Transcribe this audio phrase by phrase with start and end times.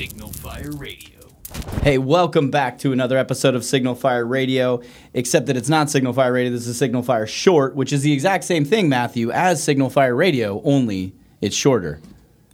[0.00, 1.18] Signal Fire Radio.
[1.82, 4.80] Hey, welcome back to another episode of Signal Fire Radio,
[5.12, 6.50] except that it's not Signal Fire Radio.
[6.50, 10.16] This is Signal Fire Short, which is the exact same thing, Matthew, as Signal Fire
[10.16, 12.00] Radio, only it's shorter.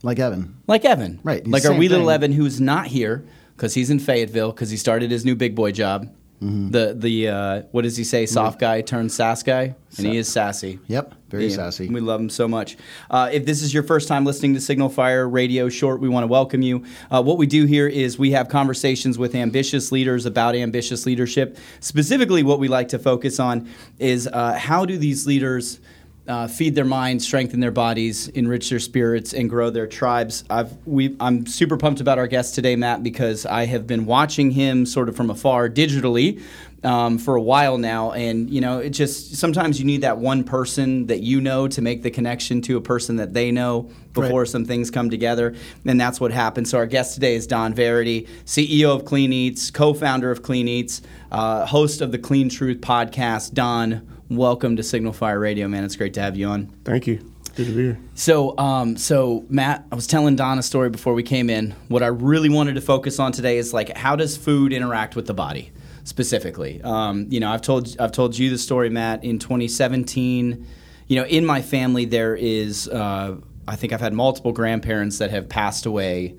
[0.02, 0.56] Like Evan.
[0.66, 1.20] Like Evan.
[1.22, 2.10] Right, Like our same wee little.
[2.10, 3.24] Evan who's not here
[3.54, 6.12] because he's in Fayetteville because he started his new big boy job.
[6.42, 6.70] Mm-hmm.
[6.70, 8.26] The, the uh, what does he say?
[8.26, 9.74] Soft guy turned sass guy?
[9.96, 10.78] And he is sassy.
[10.88, 11.88] Yep, very Yeah, sassy.
[11.88, 12.76] We love him so much.
[13.10, 16.24] Uh, if this is your first time listening to Signal Fire Radio Short, we want
[16.24, 16.84] to welcome you.
[17.10, 21.56] Uh, what we do here is we have conversations with ambitious leaders about ambitious leadership.
[21.80, 25.80] Specifically, what we like to focus on is uh, how do these leaders
[26.28, 30.44] uh, feed their minds, strengthen their bodies, enrich their spirits, and grow their tribes.
[30.50, 34.50] I've, we, I'm super pumped about our guest today, Matt, because I have been watching
[34.50, 36.42] him sort of from afar digitally
[36.84, 40.44] um, for a while now, and you know, it just sometimes you need that one
[40.44, 44.40] person that you know to make the connection to a person that they know before
[44.42, 44.48] Right.
[44.48, 45.54] some things come together,
[45.84, 46.68] and that's what happened.
[46.68, 51.02] So our guest today is Don Verity, CEO of Clean Eats, co-founder of Clean Eats,
[51.32, 53.54] uh, host of the Clean Truth podcast.
[53.54, 55.84] Don, welcome to Signal Fire Radio, man.
[55.84, 56.66] It's great to have you on.
[56.84, 57.16] Thank you.
[57.54, 57.98] Good to be here.
[58.14, 61.74] So, um, so Matt, I was telling Don a story before we came in.
[61.88, 65.26] What I really wanted to focus on today is like how does food interact with
[65.26, 65.72] the body,
[66.04, 66.82] specifically.
[66.82, 69.24] Um, you know, I've told I've told you the story, Matt.
[69.24, 70.66] In 2017,
[71.06, 75.30] you know, in my family there is, uh, I think I've had multiple grandparents that
[75.30, 76.36] have passed away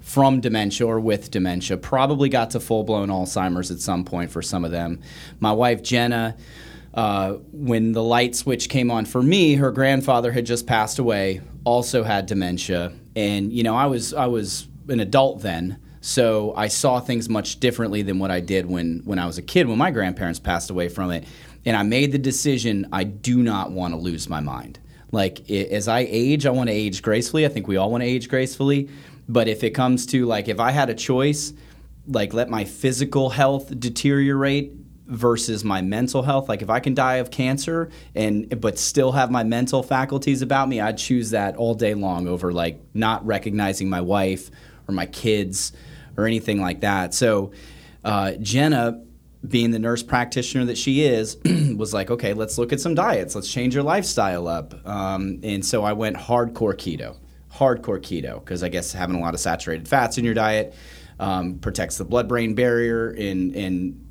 [0.00, 1.76] from dementia or with dementia.
[1.76, 5.00] Probably got to full blown Alzheimer's at some point for some of them.
[5.40, 6.36] My wife Jenna
[6.94, 11.40] uh, when the light switch came on for me, her grandfather had just passed away,
[11.64, 16.66] also had dementia, and you know I was I was an adult then, so I
[16.68, 19.78] saw things much differently than what I did when when I was a kid when
[19.78, 21.24] my grandparents passed away from it,
[21.64, 24.80] and I made the decision I do not want to lose my mind.
[25.12, 27.46] Like i as I age, I want to age gracefully.
[27.46, 28.88] I think we all want to age gracefully,
[29.28, 31.52] but if it comes to like if I had a choice,
[32.08, 34.79] like let my physical health deteriorate
[35.10, 36.48] versus my mental health.
[36.48, 40.68] Like if I can die of cancer and but still have my mental faculties about
[40.68, 44.50] me, I'd choose that all day long over like not recognizing my wife
[44.88, 45.72] or my kids
[46.16, 47.12] or anything like that.
[47.12, 47.50] So
[48.04, 49.02] uh, Jenna
[49.46, 51.38] being the nurse practitioner that she is,
[51.76, 53.34] was like, okay, let's look at some diets.
[53.34, 54.74] Let's change your lifestyle up.
[54.86, 57.16] Um, and so I went hardcore keto,
[57.54, 60.74] hardcore keto, because I guess having a lot of saturated fats in your diet
[61.18, 64.06] um, protects the blood-brain barrier and and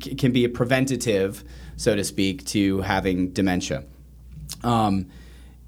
[0.00, 1.44] can be a preventative,
[1.76, 3.84] so to speak, to having dementia.
[4.62, 5.06] Um,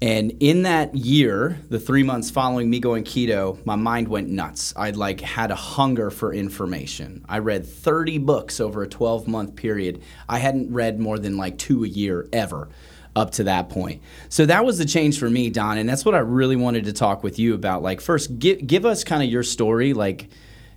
[0.03, 4.73] and in that year, the three months following me going keto, my mind went nuts.
[4.75, 7.23] I like had a hunger for information.
[7.29, 10.01] I read 30 books over a 12 month period.
[10.27, 12.67] I hadn't read more than like two a year ever
[13.15, 14.01] up to that point.
[14.27, 16.93] So that was the change for me, Don, and that's what I really wanted to
[16.93, 17.81] talk with you about.
[17.81, 20.27] Like first, give give us kind of your story, like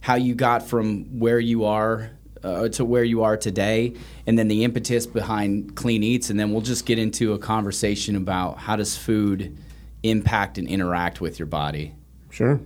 [0.00, 2.10] how you got from where you are
[2.46, 3.92] uh, to where you are today,
[4.26, 8.14] and then the impetus behind Clean Eats, and then we'll just get into a conversation
[8.14, 9.58] about how does food
[10.02, 11.94] impact and interact with your body.
[12.30, 12.60] Sure.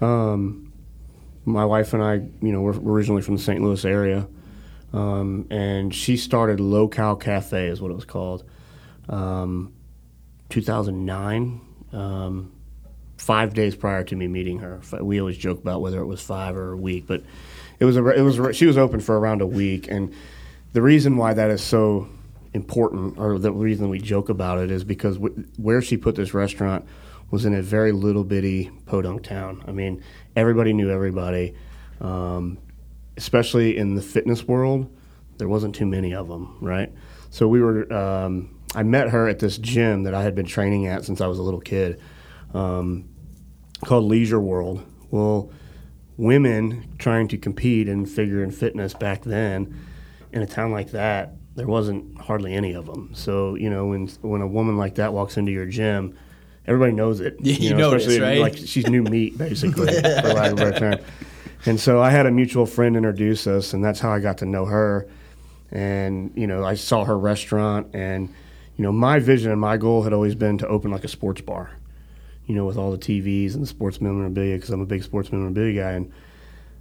[0.00, 0.72] Um,
[1.44, 3.62] my wife and I, you know, we're originally from the St.
[3.62, 4.26] Louis area,
[4.92, 8.44] um, and she started Low Cal Cafe, is what it was called,
[9.08, 9.72] um,
[10.48, 11.60] 2009.
[11.92, 12.52] Um,
[13.16, 16.56] five days prior to me meeting her, we always joke about whether it was five
[16.56, 17.22] or a week, but
[17.82, 20.14] it was a, it was she was open for around a week, and
[20.72, 22.08] the reason why that is so
[22.54, 26.32] important, or the reason we joke about it, is because w- where she put this
[26.32, 26.86] restaurant
[27.32, 29.64] was in a very little bitty podunk town.
[29.66, 30.00] I mean,
[30.36, 31.56] everybody knew everybody,
[32.00, 32.56] um,
[33.16, 34.88] especially in the fitness world.
[35.38, 36.92] There wasn't too many of them, right?
[37.30, 37.92] So we were.
[37.92, 41.26] Um, I met her at this gym that I had been training at since I
[41.26, 42.00] was a little kid,
[42.54, 43.08] um,
[43.84, 44.86] called Leisure World.
[45.10, 45.50] Well,
[46.22, 49.76] women trying to compete in figure and fitness back then
[50.32, 53.10] in a town like that, there wasn't hardly any of them.
[53.12, 56.16] So you know, when when a woman like that walks into your gym,
[56.66, 57.36] everybody knows it.
[57.40, 58.38] Yeah, you know, notice, right?
[58.40, 60.98] Like she's new meat, basically, for lack of a term.
[61.66, 64.46] And so I had a mutual friend introduce us, and that's how I got to
[64.46, 65.06] know her.
[65.70, 68.28] And you know, I saw her restaurant, and
[68.76, 71.40] you know, my vision and my goal had always been to open like a sports
[71.40, 71.70] bar.
[72.46, 75.30] You know, with all the TVs and the sports memorabilia, because I'm a big sports
[75.30, 76.12] memorabilia guy, and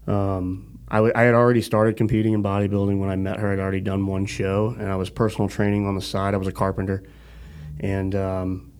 [0.07, 3.51] um, I, w- I had already started competing in bodybuilding when I met her.
[3.51, 6.33] I'd already done one show, and I was personal training on the side.
[6.33, 7.03] I was a carpenter,
[7.79, 8.71] and um,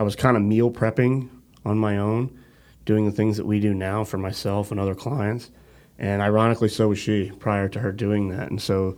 [0.00, 1.28] I was kind of meal prepping
[1.64, 2.36] on my own,
[2.84, 5.50] doing the things that we do now for myself and other clients.
[5.98, 8.50] And ironically, so was she prior to her doing that.
[8.50, 8.96] And so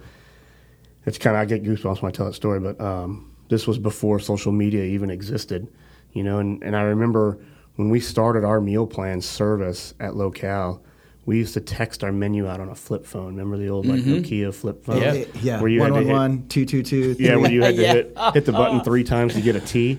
[1.04, 2.60] it's kind of I get goosebumps when I tell that story.
[2.60, 5.68] But um, this was before social media even existed,
[6.14, 6.38] you know.
[6.38, 7.38] And, and I remember
[7.76, 10.82] when we started our meal plan service at Low Cal,
[11.26, 13.36] we used to text our menu out on a flip phone.
[13.36, 14.14] Remember the old like mm-hmm.
[14.14, 15.02] Nokia flip phone?
[15.02, 15.24] Yeah.
[15.42, 15.60] Yeah.
[15.60, 17.16] Where you had to one hit- one two two two.
[17.18, 17.92] Yeah, where you had to Yeah.
[17.92, 19.06] hit, hit the button three oh.
[19.06, 19.98] times to get a T.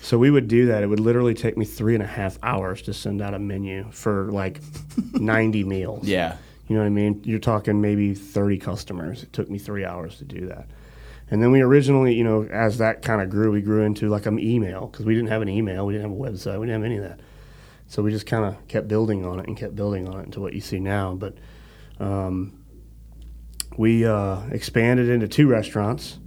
[0.00, 0.82] So we would do that.
[0.82, 3.90] It would literally take me three and a half hours to send out a menu
[3.90, 4.60] for like
[5.14, 6.06] 90 meals.
[6.06, 6.36] Yeah.
[6.68, 7.22] You know what I mean?
[7.24, 9.22] You're talking maybe 30 customers.
[9.22, 10.66] It took me three hours to do that.
[11.30, 14.26] And then we originally, you know, as that kind of grew, we grew into like
[14.26, 16.82] an email because we didn't have an email, we didn't have a website, we didn't
[16.82, 17.20] have any of that.
[17.88, 20.40] So we just kind of kept building on it and kept building on it into
[20.40, 21.14] what you see now.
[21.14, 21.36] But
[21.98, 22.64] um,
[23.76, 26.18] we uh, expanded into two restaurants.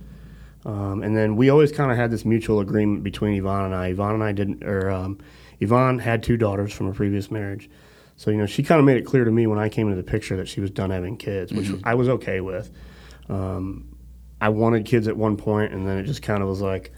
[0.66, 3.88] Um, and then we always kind of had this mutual agreement between Yvonne and I.
[3.88, 5.20] Yvonne and I didn't, or um,
[5.62, 7.70] Yvonne had two daughters from a previous marriage.
[8.18, 9.96] So, you know, she kind of made it clear to me when I came into
[9.96, 12.70] the picture that she was done having kids, which I was okay with.
[13.30, 13.96] Um,
[14.42, 16.92] I wanted kids at one point, and then it just kind of was like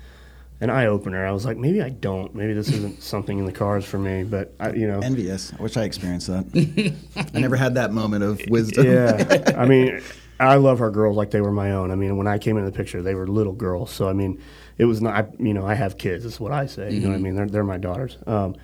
[0.59, 1.25] an eye opener.
[1.25, 2.33] I was like, maybe I don't.
[2.35, 4.23] Maybe this isn't something in the cards for me.
[4.23, 4.99] But, I, you know.
[4.99, 5.51] Envious.
[5.57, 7.25] I wish I experienced that.
[7.33, 8.85] I never had that moment of wisdom.
[8.85, 10.01] Yeah, I mean,
[10.39, 11.91] I love our girls like they were my own.
[11.91, 13.91] I mean, when I came into the picture, they were little girls.
[13.91, 14.41] So I mean,
[14.77, 15.15] it was not.
[15.15, 16.25] I, you know, I have kids.
[16.25, 16.91] Is what I say.
[16.91, 17.35] You know what I mean?
[17.35, 18.17] They're they're my daughters.
[18.27, 18.55] Um,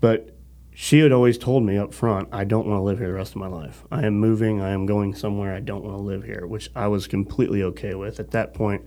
[0.00, 0.34] but
[0.80, 3.32] she had always told me up front, I don't want to live here the rest
[3.32, 3.82] of my life.
[3.90, 4.60] I am moving.
[4.60, 5.52] I am going somewhere.
[5.52, 8.86] I don't want to live here, which I was completely okay with at that point.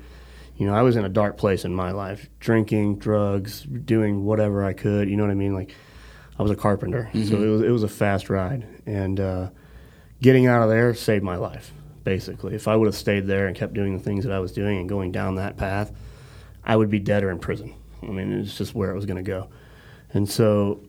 [0.56, 4.64] You know, I was in a dark place in my life, drinking, drugs, doing whatever
[4.64, 5.10] I could.
[5.10, 5.54] You know what I mean?
[5.54, 5.76] Like,
[6.40, 9.50] I was a carpenter, so it was it was a fast ride, and uh,
[10.22, 11.74] getting out of there saved my life.
[12.06, 14.54] Basically, if I would have stayed there and kept doing the things that I was
[14.54, 15.92] doing and going down that path,
[16.64, 17.76] I would be dead or in prison.
[18.02, 19.50] I mean, it's just where it was going to go,
[20.14, 20.86] and so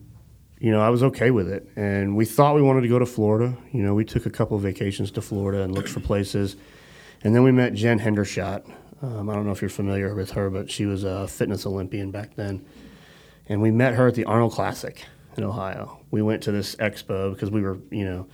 [0.63, 1.67] you know, I was okay with it.
[1.75, 3.57] And we thought we wanted to go to Florida.
[3.73, 6.55] You know, we took a couple of vacations to Florida and looked for places.
[7.21, 8.63] And then we met Jen Hendershott.
[9.01, 12.11] Um, I don't know if you're familiar with her, but she was a fitness Olympian
[12.11, 12.65] back then.
[13.49, 15.03] And we met her at the Arnold Classic
[15.35, 15.99] in Ohio.
[16.11, 18.27] We went to this expo because we were, you know,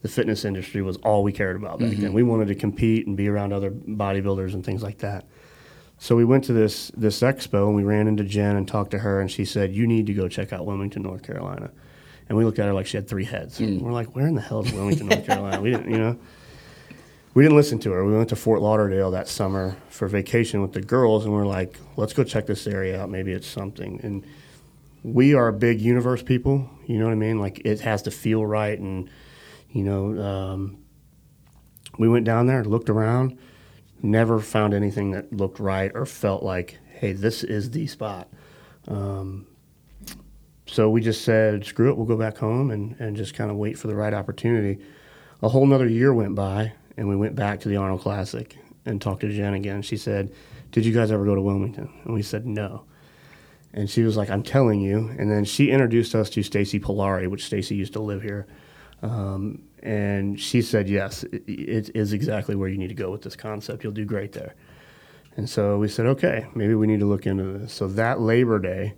[0.00, 2.14] the fitness industry was all we cared about back then.
[2.14, 5.26] We wanted to compete and be around other bodybuilders and things like that.
[6.04, 8.98] So we went to this this expo and we ran into Jen and talked to
[8.98, 11.70] her and she said, "You need to go check out Wilmington, North Carolina."
[12.28, 13.58] And we looked at her like she had three heads.
[13.58, 16.18] We're like, "Where in the hell is Wilmington, North Carolina?" We didn't, you know.
[17.32, 18.04] We didn't listen to her.
[18.04, 21.78] We went to Fort Lauderdale that summer for vacation with the girls, and we're like,
[21.96, 23.08] "Let's go check this area out.
[23.08, 24.26] Maybe it's something." And
[25.02, 26.68] we are big universe people.
[26.84, 27.40] You know what I mean?
[27.40, 29.08] Like it has to feel right, and
[29.70, 30.76] you know, um,
[31.98, 33.38] we went down there, looked around,
[34.04, 38.28] never found anything that looked right or felt like, hey, this is the spot.
[38.86, 39.46] Um,
[40.66, 43.56] so we just said, screw it, we'll go back home and, and just kind of
[43.56, 44.82] wait for the right opportunity.
[45.42, 48.56] A whole nother year went by, and we went back to the Arnold Classic
[48.86, 49.82] and talked to Jen again.
[49.82, 50.32] She said,
[50.70, 51.90] Did you guys ever go to Wilmington?
[52.04, 52.84] And we said, No.
[53.72, 55.10] And she was like, I'm telling you.
[55.18, 58.46] And then she introduced us to Stacy Polari, which Stacy used to live here.
[59.02, 63.22] Um, and she said, Yes, it, it is exactly where you need to go with
[63.22, 63.84] this concept.
[63.84, 64.54] You'll do great there.
[65.36, 67.72] And so we said, Okay, maybe we need to look into this.
[67.72, 68.94] So that Labor Day,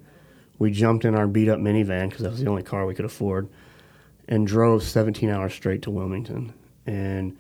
[0.59, 3.05] we jumped in our beat up minivan because that was the only car we could
[3.05, 3.49] afford
[4.29, 6.55] and drove 17 hours straight to Wilmington.
[6.87, 7.37] And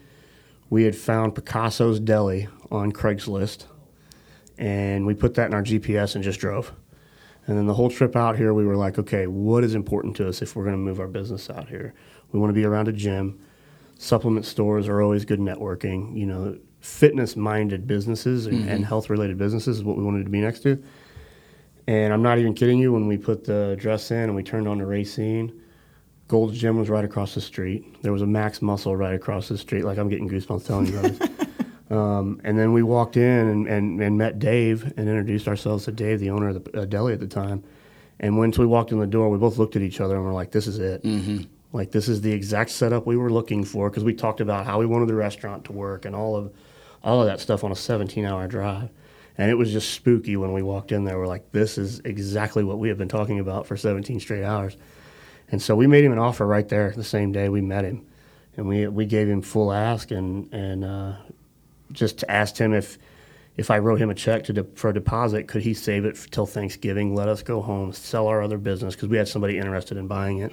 [0.68, 3.66] we had found Picasso's Deli on Craigslist,
[4.58, 6.72] and we put that in our GPS and just drove.
[7.46, 10.28] And then the whole trip out here, we were like, okay, what is important to
[10.28, 11.94] us if we're going to move our business out here?
[12.32, 13.40] We want to be around a gym.
[13.98, 16.16] Supplement stores are always good networking.
[16.16, 20.30] You know, fitness minded businesses and, and health related businesses is what we wanted to
[20.30, 20.82] be next to.
[21.86, 24.66] And I'm not even kidding you, when we put the address in and we turned
[24.66, 25.52] on to Racine,
[26.28, 28.02] Gold's Gym was right across the street.
[28.02, 29.84] There was a Max Muscle right across the street.
[29.84, 31.28] Like I'm getting goosebumps telling you about this.
[31.88, 35.92] Um, and then we walked in and, and, and met Dave and introduced ourselves to
[35.92, 37.62] Dave, the owner of the uh, deli at the time.
[38.18, 40.32] And once we walked in the door, we both looked at each other and we're
[40.32, 41.04] like, "This is it.
[41.76, 44.78] Like this is the exact setup we were looking for." Because we talked about how
[44.78, 46.52] we wanted the restaurant to work and all of
[47.04, 48.90] all of that stuff on a 17-hour drive.
[49.38, 51.18] And it was just spooky when we walked in there.
[51.18, 54.76] We're like, "This is exactly what we have been talking about for 17 straight hours."
[55.50, 58.06] And so we made him an offer right there the same day we met him,
[58.56, 61.12] and we we gave him full ask and and uh,
[61.92, 62.98] just asked him if
[63.56, 66.18] if I wrote him a check to de- for a deposit, could he save it
[66.30, 67.14] till Thanksgiving?
[67.14, 70.38] Let us go home, sell our other business because we had somebody interested in buying
[70.38, 70.52] it,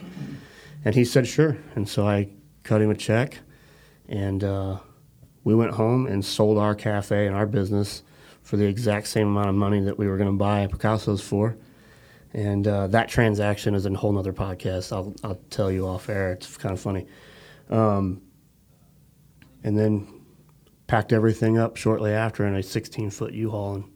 [0.86, 1.58] and he said sure.
[1.76, 2.30] And so I
[2.64, 3.40] cut him a check,
[4.08, 4.80] and uh,
[5.44, 8.04] we went home and sold our cafe and our business
[8.42, 11.58] for the exact same amount of money that we were going to buy Picasso's for.
[12.34, 14.92] And uh, that transaction is a whole nother podcast.
[14.92, 16.32] I'll, I'll tell you off air.
[16.32, 17.06] It's kind of funny.
[17.70, 18.22] Um,
[19.64, 20.08] and then
[20.88, 23.93] packed everything up shortly after in a 16 foot U-Haul and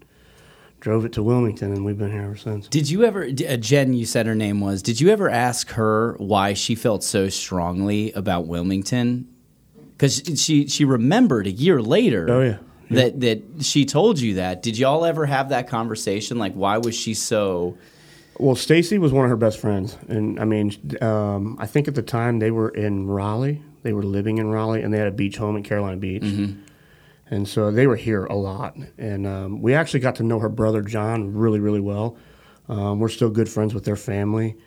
[0.88, 2.70] drove it to Wilmington, and we've been here ever since.
[2.70, 6.16] Did you ever, uh, Jen, you said her name was, did you ever ask her
[6.18, 9.28] why she felt so strongly about Wilmington?
[9.92, 12.58] Because she, she remembered a year later Oh, yeah.
[12.90, 14.64] that, that she told you that.
[14.64, 16.38] Did y'all ever have that conversation?
[16.38, 17.78] Like, why was she so.
[18.40, 21.96] Well, Stacy was one of her best friends, and I mean, um, I think at
[21.96, 23.62] the time they were in Raleigh.
[23.84, 26.24] They were living in Raleigh, and they had a beach home at Carolina Beach,
[27.30, 28.76] and so they were here a lot.
[28.98, 32.18] And um, we actually got to know her brother John really, really well.
[32.70, 34.58] Um, we're still good friends with their family,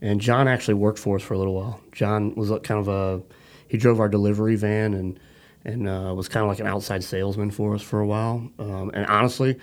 [0.00, 1.80] and John actually worked for us for a little while.
[1.92, 3.22] John was kind of a
[3.68, 5.20] he drove our delivery van and
[5.64, 8.48] and uh, was kind of like an outside salesman for us for a while.
[8.58, 9.58] Um, and honestly,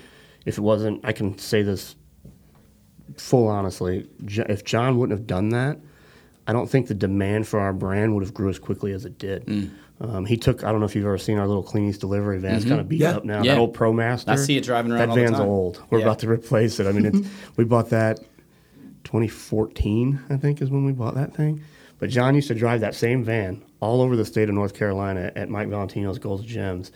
[0.45, 1.95] if it wasn't, I can say this
[3.17, 5.79] full honestly, if John wouldn't have done that,
[6.47, 9.17] I don't think the demand for our brand would have grew as quickly as it
[9.17, 9.45] did.
[9.45, 9.71] Mm.
[10.01, 10.63] Um, he took.
[10.63, 12.55] I don't know if you've ever seen our little Clean Eats delivery van.
[12.55, 13.11] It's kind of beat Yeah.
[13.17, 13.35] up now.
[13.35, 13.45] Mm-hmm.
[13.45, 13.53] Yeah.
[13.55, 14.27] That old ProMaster.
[14.29, 15.81] I see it driving around That van's old.
[15.89, 16.05] We're Yeah.
[16.05, 16.87] about to replace it.
[16.87, 18.19] I mean, it's, we bought that
[19.05, 20.19] 2014.
[20.29, 21.61] I think is when we bought that thing.
[21.99, 25.31] But John used to drive that same van all over the state of North Carolina
[25.35, 26.91] at Mike Valentino's Gold's Gyms,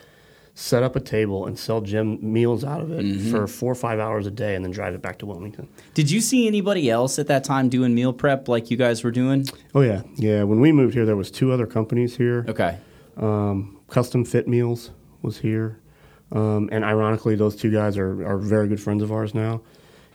[0.56, 3.32] set up a table and sell gym meals out of it Mm-hmm.
[3.32, 5.70] for four or five hours a day, and then drive it back to Wilmington.
[5.94, 9.12] Did you see anybody else at that time doing meal prep like you guys were
[9.12, 9.46] doing?
[9.74, 10.44] Oh yeah, yeah.
[10.44, 12.44] When we moved here, there was two other companies here.
[12.50, 12.78] Okay.
[13.20, 15.80] Um, Custom Fit Meals was here,
[16.32, 19.62] um, and ironically, those two guys are, are very good friends of ours now.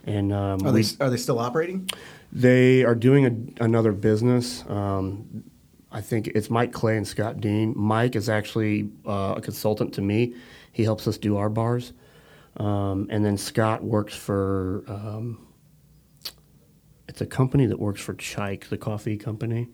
[0.06, 1.88] And um, Are we, they are they still operating?
[2.32, 4.64] they are doing a, another business.
[4.68, 5.44] Um,
[5.92, 7.72] I think it's Mike Clay and Scott Dean.
[7.76, 10.34] Mike is actually uh, a consultant to me.
[10.72, 11.92] He helps us do our bars,
[12.56, 14.84] um, and then Scott works for.
[17.14, 19.68] It's a company that works for Chike, the coffee company.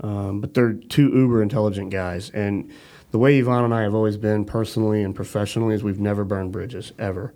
[0.00, 2.28] Um, but they're two uber intelligent guys.
[2.30, 2.72] And
[3.12, 6.50] the way Yvonne and I have always been personally and professionally is we've never burned
[6.50, 7.34] bridges, ever.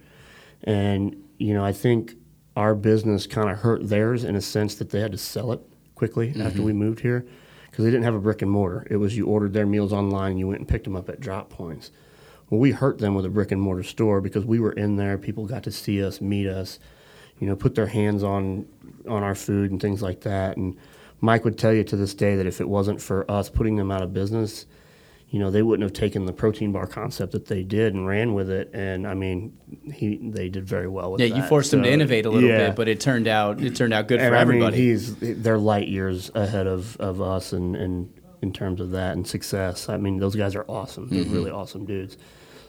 [0.64, 2.14] And, you know, I think
[2.56, 5.60] our business kind of hurt theirs in a sense that they had to sell it
[5.94, 7.24] quickly after we moved here
[7.70, 8.84] because they didn't have a brick and mortar.
[8.90, 11.20] It was you ordered their meals online and you went and picked them up at
[11.20, 11.92] drop points.
[12.50, 15.16] Well, we hurt them with a brick and mortar store because we were in there.
[15.18, 16.80] People got to see us, meet us,
[17.38, 18.66] you know, put their hands on
[19.08, 20.56] on our food and things like that.
[20.56, 20.76] And
[21.20, 23.90] Mike would tell you to this day that if it wasn't for us putting them
[23.90, 24.66] out of business,
[25.30, 28.34] you know, they wouldn't have taken the protein bar concept that they did and ran
[28.34, 28.70] with it.
[28.72, 29.56] And I mean,
[29.92, 31.36] he they did very well with Yeah, that.
[31.36, 32.68] Yeah, you forced them to innovate a little yeah.
[32.68, 34.76] bit, but it turned out it turned out good and for I everybody.
[34.76, 38.12] mean, he's they're light years ahead of, of us and, and
[38.42, 39.88] in terms of that and success.
[39.88, 41.08] I mean, those guys are awesome.
[41.08, 41.32] They're Mm-hmm.
[41.32, 42.16] really awesome dudes.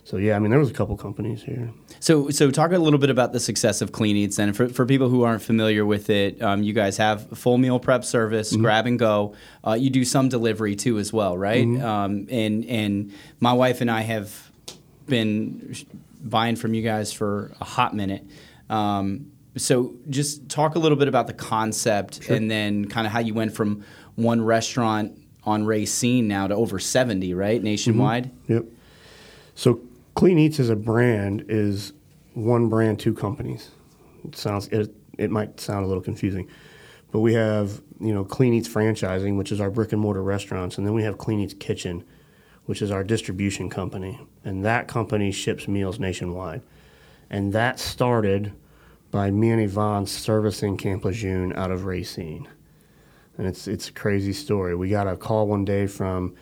[0.07, 1.69] So yeah, I mean, there was a couple companies here.
[1.99, 4.39] So, so talk a little bit about the success of Clean Eats.
[4.39, 7.77] And for, for people who aren't familiar with it, um, you guys have full meal
[7.77, 9.35] prep service, grab and go.
[9.65, 11.67] Uh, you do some delivery too, as well, right?
[11.81, 14.49] Um, and and my wife and I have
[15.07, 15.75] been
[16.23, 18.23] buying from you guys for a hot minute.
[18.69, 23.19] Um, so, just talk a little bit about the concept, and then kind of how
[23.19, 23.83] you went from
[24.15, 28.31] one restaurant on Racine now to over seventy, right, nationwide.
[28.47, 28.63] Yep.
[29.57, 29.81] So
[30.17, 31.93] Clean Eats as a brand is
[32.33, 33.69] one brand, two companies.
[34.27, 36.50] It sounds it, it might sound a little confusing,
[37.12, 40.79] but we have you know Clean Eats franchising, which is our brick and mortar restaurants,
[40.79, 42.03] and then we have Clean Eats Kitchen,
[42.65, 46.63] which is our distribution company, and that company ships meals nationwide,
[47.29, 48.53] and that started
[49.12, 52.47] by me and Yvonne servicing Camp Lejeune out of Racine
[53.38, 54.75] and it's it's a crazy story.
[54.75, 56.36] We got a call one day from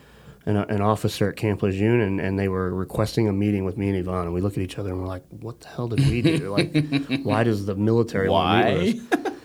[0.45, 3.89] an, an officer at Camp Lejeune, and, and they were requesting a meeting with me
[3.89, 4.25] and Yvonne.
[4.25, 6.49] And we look at each other and we're like, "What the hell did we do?
[6.57, 9.33] like, why does the military want to meet with us?"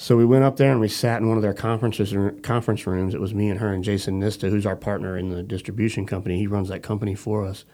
[0.00, 3.12] So we went up there and we sat in one of their conferences conference rooms.
[3.12, 6.38] It was me and her and Jason Nista, who's our partner in the distribution company.
[6.38, 7.66] He runs that company for us.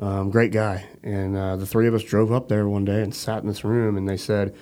[0.00, 0.86] Um, great guy.
[1.02, 3.64] And uh, the three of us drove up there one day and sat in this
[3.64, 4.54] room, and they said,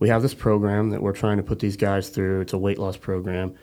[0.00, 2.40] "We have this program that we're trying to put these guys through.
[2.40, 3.54] It's a weight loss program.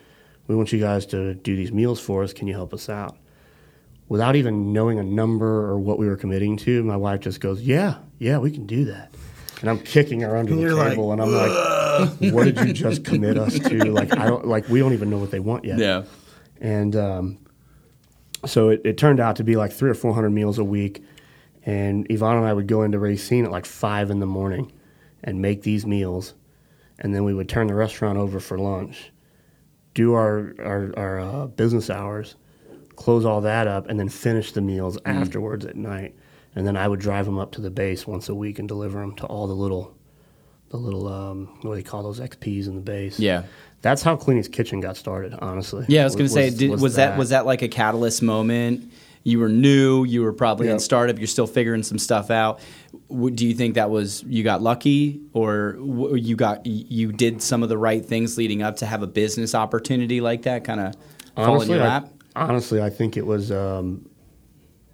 [0.46, 2.32] We want you guys to do these meals for us.
[2.32, 3.18] Can you help us out?"
[4.08, 7.60] Without even knowing a number or what we were committing to, my wife just goes,
[7.62, 9.14] "Yeah, yeah, we can do that."
[9.60, 12.58] And I'm kicking her under And the you're like, table, and I'm like, "What did
[12.60, 13.84] you just commit us to?
[13.90, 14.68] Like, I don't like.
[14.68, 16.04] We don't even know what they want yet." Yeah.
[16.60, 17.38] And um,
[18.44, 21.02] so it, it turned out to be like three or four hundred meals a week.
[21.64, 24.72] And Yvonne and I would go into Racine at like five in the morning
[25.24, 26.34] and make these meals.
[27.00, 29.10] And then we would turn the restaurant over for lunch,
[29.92, 32.36] do our, our, our uh, business hours,
[32.96, 36.14] close all that up, and then finish the meals afterwards at night.
[36.54, 39.00] And then I would drive them up to the base once a week and deliver
[39.00, 39.94] them to all the little,
[40.70, 43.20] the little um, what do they call those XPs in the base?
[43.20, 43.44] Yeah.
[43.82, 45.84] That's how Clean Eats Kitchen got started, honestly.
[45.88, 47.10] Yeah, I was going to say, did, was, that.
[47.10, 48.90] that was that like a catalyst moment?
[49.22, 50.04] You were new.
[50.04, 51.18] You were probably in startup.
[51.18, 52.60] You're still figuring some stuff out.
[53.10, 55.76] Do you think that was you got lucky, or
[56.16, 59.52] you got you did some of the right things leading up to have a business
[59.52, 60.94] opportunity like that kind of
[61.34, 62.12] fall in honestly, your I, lap?
[62.36, 64.08] Honestly, I think it was um,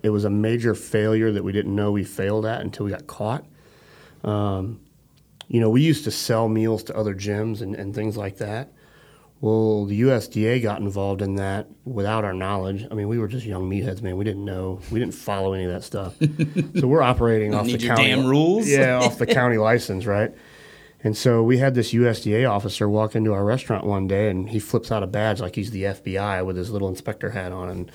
[0.03, 3.07] it was a major failure that we didn't know we failed at until we got
[3.07, 3.45] caught.
[4.25, 4.81] Um,
[5.49, 8.73] you know, we used to sell meals to other gyms and, and things like that.
[9.41, 12.87] Well, the USDA got involved in that without our knowledge.
[12.89, 14.17] I mean, we were just young meatheads, man.
[14.17, 14.81] We didn't know.
[14.93, 16.15] We didn't follow any of that stuff.
[16.79, 18.69] so we're operating off the county damn rules?
[18.69, 20.33] Yeah, off the county license, right?
[21.05, 24.59] And so we had this USDA officer walk into our restaurant one day, and he
[24.61, 27.91] flips out a badge like he's the FBI with his little inspector hat on, and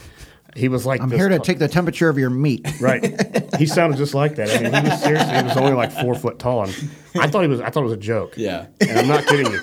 [0.55, 2.67] he was like, I'm here to tall- take the temperature of your meat.
[2.81, 3.03] Right.
[3.57, 4.49] He sounded just like that.
[4.49, 5.35] I mean, he was seriously.
[5.35, 6.75] He was only like four foot tall, and
[7.15, 7.59] I thought he was.
[7.61, 8.33] I thought it was a joke.
[8.37, 8.67] Yeah.
[8.81, 9.59] And I'm not kidding you.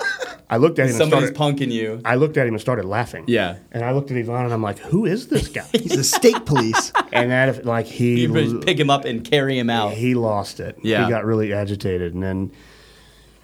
[0.49, 0.95] I looked at him.
[0.95, 2.01] Somebody's and started, punking you.
[2.05, 3.23] I looked at him and started laughing.
[3.27, 3.55] Yeah.
[3.71, 6.45] And I looked at Yvonne and I'm like, "Who is this guy?" He's the state
[6.45, 6.91] police.
[7.13, 9.93] and that like he You pick him up and carry him out.
[9.93, 10.77] he lost it.
[10.83, 11.05] Yeah.
[11.05, 12.51] He got really agitated, and then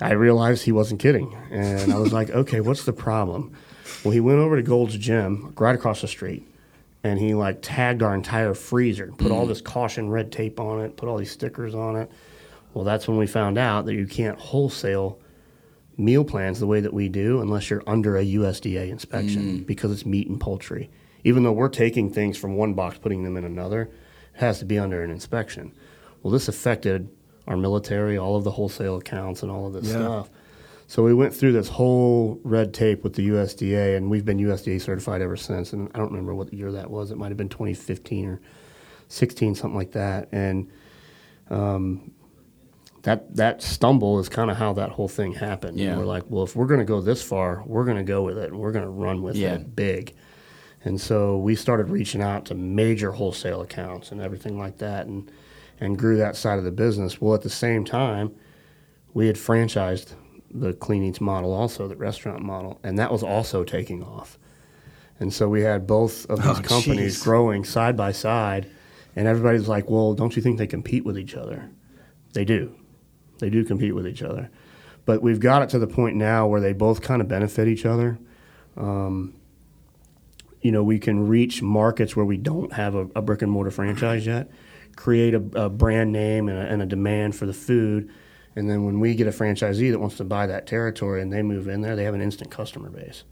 [0.02, 3.56] I realized he wasn't kidding, and I was like, "Okay, what's the problem?"
[4.04, 6.48] Well, he went over to Gold's Gym right across the street,
[7.04, 10.98] and he like tagged our entire freezer, put all this caution red tape on it,
[10.98, 12.12] put all these stickers on it.
[12.74, 15.20] Well, that's when we found out that you can't wholesale
[15.98, 19.66] meal plans the way that we do unless you're under a USDA inspection mm.
[19.66, 20.90] because it's meat and poultry.
[21.24, 24.66] Even though we're taking things from one box, putting them in another, it has to
[24.66, 25.74] be under an inspection.
[26.24, 27.10] Well, this affected
[27.48, 29.94] our military, all of the wholesale accounts, and all of this Yeah.
[30.00, 30.30] stuff.
[30.88, 34.78] So we went through this whole red tape with the USDA, and we've been USDA
[34.80, 35.72] certified ever since.
[35.74, 37.12] And I don't remember what year that was.
[37.12, 38.42] It might have been 2015 or
[39.08, 40.28] 16, something like that.
[40.34, 40.68] And
[41.50, 42.12] um,
[43.04, 45.80] that that stumble is kind of how that whole thing happened.
[45.80, 45.98] Yeah.
[45.98, 48.38] We're like, well, if we're going to go this far, we're going to go with
[48.38, 49.54] it, and we're going to run with Yeah.
[49.56, 50.14] it big.
[50.84, 55.32] And so we started reaching out to major wholesale accounts and everything like that, and
[55.82, 57.20] and grew that side of the business.
[57.20, 58.32] Well, at the same time,
[59.14, 60.14] we had franchised
[60.50, 64.38] the Clean Eats model, also the restaurant model, and that was also taking off.
[65.20, 67.24] And so we had both of these Oh, companies jeez.
[67.24, 68.68] growing side by side,
[69.16, 71.70] and everybody's like, "Well, don't you think they compete with each other?"
[72.34, 72.74] They do.
[73.40, 74.50] They do compete with each other.
[75.06, 77.86] But we've got it to the point now where they both kind of benefit each
[77.86, 78.20] other.
[78.78, 79.34] Um,
[80.62, 83.72] you know, we can reach markets where we don't have a, a brick and mortar
[83.72, 84.50] franchise yet,
[84.96, 88.10] create a, a brand name and a, and a demand for the food.
[88.56, 91.42] And then when we get a franchisee that wants to buy that territory and they
[91.42, 93.24] move in there, they have an instant customer base.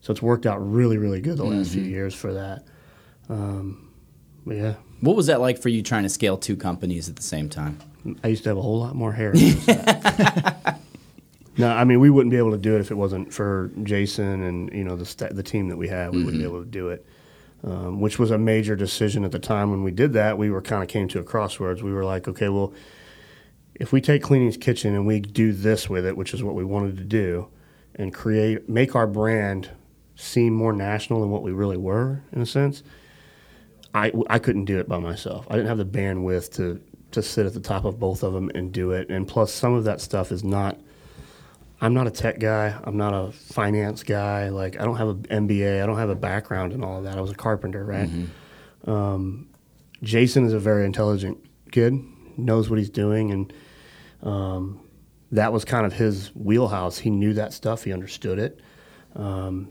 [0.00, 2.64] So it's worked out really, really good the last few years for that.
[3.28, 3.90] Um,
[4.44, 7.22] but yeah, What was that like for you trying to scale two companies at the
[7.22, 7.78] same time?
[8.24, 9.32] I used to have a whole lot more hair.
[11.56, 14.42] no, I mean we wouldn't be able to do it if it wasn't for Jason
[14.42, 16.12] and you know the sta the team that we have.
[16.12, 17.06] We wouldn't be able to do it,
[17.64, 20.38] um, which was a major decision at the time when we did that.
[20.38, 21.82] We were kind of came to a crossroads.
[21.82, 22.72] We were like, okay, well,
[23.74, 26.54] if we take Clean Eats Kitchen and we do this with it, which is what
[26.54, 27.48] we wanted to do,
[27.94, 29.70] and create make our brand
[30.14, 32.82] seem more national than what we really were in a sense.
[33.94, 35.46] I, I couldn't do it by myself.
[35.50, 36.80] I didn't have the bandwidth to
[37.12, 39.10] to sit at the top of both of them and do it.
[39.10, 40.80] And plus, some of that stuff is not.
[41.82, 42.78] I'm not a tech guy.
[42.84, 44.48] I'm not a finance guy.
[44.50, 45.82] Like I don't have an MBA.
[45.82, 47.18] I don't have a background in all of that.
[47.18, 48.08] I was a carpenter, right?
[48.86, 49.48] Um,
[50.02, 51.38] Jason is a very intelligent
[51.72, 51.94] kid.
[52.36, 53.52] Knows what he's doing, and
[54.22, 54.80] um,
[55.32, 56.98] that was kind of his wheelhouse.
[56.98, 57.82] He knew that stuff.
[57.84, 58.60] He understood it.
[59.16, 59.70] Um,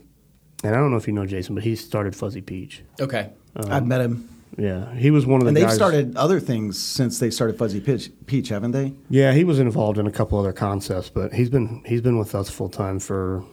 [0.62, 2.82] and I don't know if you know Jason, but he started Fuzzy Peach.
[3.00, 3.30] Okay.
[3.56, 4.28] I've met him.
[4.58, 5.74] Yeah, he was one of the And they've guys.
[5.74, 8.92] started other things since they started Fuzzy Peach, Peach haven't they?
[9.08, 12.34] Yeah, he was involved in a couple other concepts, but he's been he's been with
[12.34, 13.44] us full time for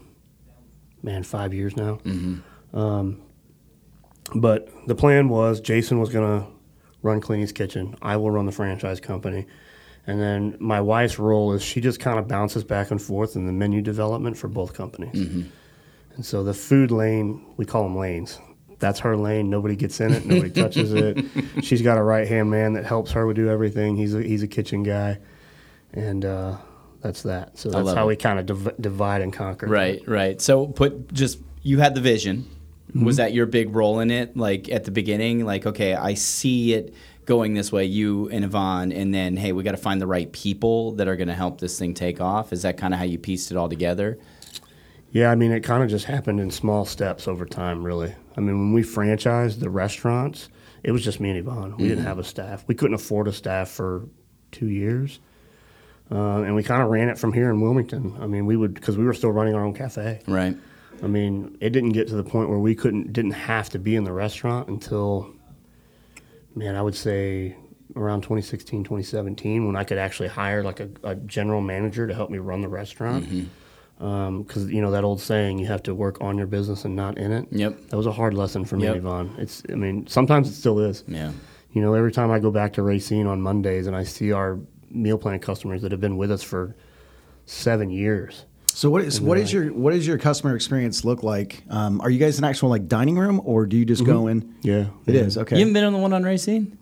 [1.02, 2.00] man five years now.
[2.74, 3.22] Um,
[4.36, 6.48] but the plan was Jason was going to
[7.02, 7.96] run Clean Eats Kitchen.
[8.02, 9.48] I will run the franchise company,
[10.06, 13.46] and then my wife's role is she just kind of bounces back and forth in
[13.46, 15.16] the menu development for both companies.
[16.16, 18.38] And so the food lane, we call them lanes.
[18.80, 19.50] That's her lane.
[19.50, 20.26] Nobody gets in it.
[20.26, 21.26] Nobody touches it.
[21.62, 23.96] She's got a right hand man that helps her with do everything.
[23.96, 25.20] He's a, he's a kitchen guy,
[25.94, 26.58] and uh,
[27.02, 27.58] that's that.
[27.58, 28.08] So that's how it.
[28.08, 29.68] we kind of div- divide and conquer.
[29.68, 30.42] Right, right.
[30.42, 32.50] So put just you had the vision.
[32.96, 34.36] Was that your big role in it?
[34.36, 36.94] Like at the beginning, like okay, I see it
[37.26, 37.86] going this way.
[37.86, 41.15] You and Yvonne, and then hey, we got to find the right people that are
[41.15, 42.52] going to help this thing take off.
[42.52, 44.18] Is that kind of how you pieced it all together?
[45.12, 48.13] Yeah, I mean, it kind of just happened in small steps over time, really.
[48.38, 50.50] I mean, when we franchised the restaurants,
[50.84, 51.76] it was just me and Yvonne.
[51.78, 52.63] We didn't have a staff.
[52.67, 54.08] We couldn't afford a staff for
[54.52, 55.19] two years.
[56.12, 58.15] Uh, and we kind of ran it from here in Wilmington.
[58.19, 60.22] I mean, we would, because we were still running our own cafe.
[60.28, 60.56] Right.
[61.04, 63.95] I mean, it didn't get to the point where we couldn't, didn't have to be
[63.95, 65.34] in the restaurant until
[66.56, 67.56] man, I would say
[67.95, 72.30] around 2016, 2017, when I could actually hire like a, a general manager to help
[72.30, 73.26] me run the restaurant.
[74.00, 77.18] Because you know that old saying, you have to work on your business and not
[77.18, 77.48] in it.
[77.52, 77.90] Yep.
[77.90, 78.96] That was a hard lesson for me, Yep.
[78.96, 79.36] Yvonne.
[79.38, 81.04] It's, I mean, sometimes it still is.
[81.08, 81.32] Yeah.
[81.74, 84.58] You know, every time I go back to Racine on Mondays and I see our
[84.90, 86.76] meal plan customers that have been with us for
[87.46, 88.46] seven years.
[88.74, 91.64] So what is what is your what does your customer experience look like?
[91.70, 94.56] Um, are you guys an actual like dining room, or do you just go in?
[94.62, 95.22] Yeah, It yeah.
[95.22, 95.56] is okay.
[95.58, 96.78] You haven't been on the one on Racine?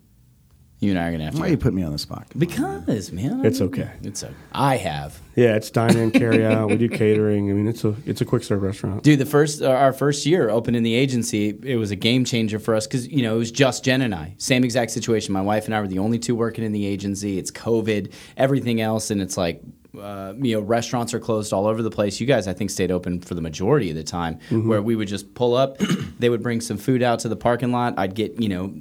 [0.79, 1.39] You and I are gonna have to.
[1.39, 2.27] Why you put me on the spot?
[2.37, 3.89] Because man, It's okay.
[4.03, 4.33] It's okay.
[4.51, 5.19] I have.
[5.35, 6.69] Yeah, it's dine in, carry out.
[6.69, 7.49] We do catering.
[7.49, 9.01] I mean, it's a it's a quick serve restaurant.
[9.03, 12.59] Dude, the first uh, our first year opening the agency, it was a game changer
[12.59, 15.33] for us because you know it was just Jen and I, same exact situation.
[15.33, 17.39] My wife and I were the only two working in the agency.
[17.39, 19.61] It's COVID, everything else, and it's like.
[19.99, 22.19] Uh, you know, restaurants are closed all over the place.
[22.19, 25.07] You guys, I think, stayed open for the majority of the time, where we would
[25.07, 25.77] just pull up.
[26.19, 27.93] they would bring some food out to the parking lot.
[27.97, 28.73] I'd get, you know,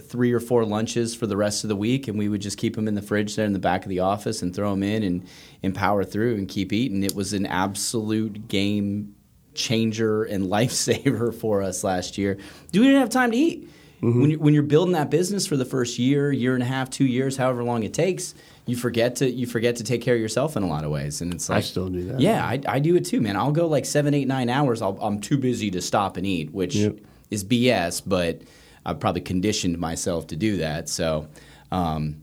[0.00, 2.76] three or four lunches for the rest of the week, and we would just keep
[2.76, 5.02] them in the fridge there in the back of the office and throw them in
[5.02, 5.26] and,
[5.62, 7.02] and power through and keep eating.
[7.02, 9.14] It was an absolute game
[9.54, 12.38] changer and lifesaver for us last year.
[12.72, 13.68] We didn't have time to eat.
[14.00, 16.88] When, you, when you're building that business for the first year, year and a half,
[16.88, 18.34] two years, however long it takes,
[18.66, 21.20] you forget to you forget to take care of yourself in a lot of ways,
[21.20, 22.20] and it's like I still do that.
[22.20, 23.36] Yeah, I, I do it too, man.
[23.36, 24.80] I'll go like seven, eight, nine hours.
[24.80, 26.96] I'll, I'm too busy to stop and eat, which Yep.
[27.30, 28.02] is BS.
[28.06, 28.42] But
[28.86, 30.88] I've probably conditioned myself to do that.
[30.88, 31.28] So.
[31.70, 32.16] Um,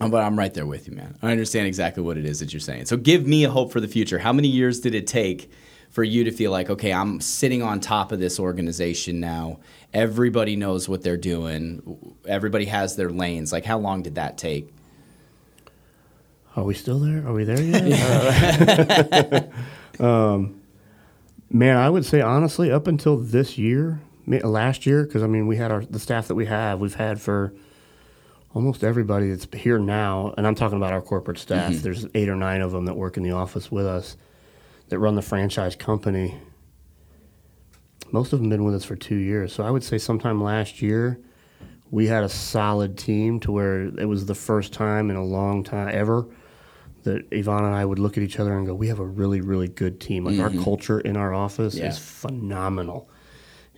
[0.00, 1.16] But I'm right there with you, man.
[1.22, 2.86] I understand exactly what it is that you're saying.
[2.86, 4.18] So give me a hope for the future.
[4.18, 5.48] How many years did it take
[5.94, 9.60] for you to feel like, okay, I'm sitting on top of this organization now?
[9.92, 12.16] Everybody knows what they're doing.
[12.26, 13.52] Everybody has their lanes.
[13.52, 14.74] Like, how long did that take?
[16.56, 17.24] Are we still there?
[17.24, 19.52] Are we there yet?
[20.00, 20.60] um,
[21.48, 25.58] man, I would say honestly, up until this year, last year, because I mean, we
[25.58, 27.54] had our the staff that we have, we've had for
[28.52, 31.72] almost everybody that's here now, and I'm talking about our corporate staff.
[31.74, 34.16] There's eight or nine of them that work in the office with us
[34.88, 36.36] that run the franchise company.
[38.12, 40.80] Most of them been with us for two years, so I would say sometime last
[40.82, 41.18] year
[41.90, 45.62] we had a solid team to where it was the first time in a long
[45.64, 46.26] time ever
[47.04, 49.40] that Yvonne and I would look at each other and go, "We have a really,
[49.40, 50.24] really good team.
[50.24, 51.88] Like our culture in our office Yeah.
[51.88, 53.08] is phenomenal."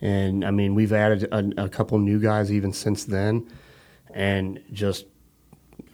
[0.01, 3.47] And I mean, we've added a, a couple new guys even since then,
[4.13, 5.05] and just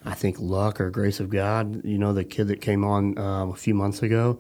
[0.06, 1.84] I think luck or grace of God.
[1.86, 4.40] You know, the kid that came on um, a few months ago,